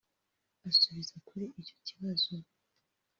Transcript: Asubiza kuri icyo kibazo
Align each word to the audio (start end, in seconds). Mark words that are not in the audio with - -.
Asubiza 0.69 1.15
kuri 1.27 1.45
icyo 1.61 1.77
kibazo 1.87 2.33